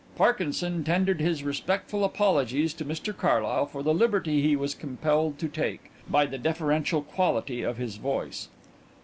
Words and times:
Parkinson 0.15 0.83
tendered 0.83 1.21
his 1.21 1.43
respectful 1.43 2.03
apologies 2.03 2.73
to 2.73 2.83
Mr 2.83 3.15
Carlyle 3.15 3.67
for 3.67 3.83
the 3.83 3.93
liberty 3.93 4.41
he 4.41 4.55
was 4.55 4.73
compelled 4.73 5.37
to 5.37 5.47
take, 5.47 5.91
by 6.09 6.25
the 6.25 6.39
deferential 6.39 7.03
quality 7.03 7.61
of 7.61 7.77
his 7.77 7.97
voice. 7.97 8.47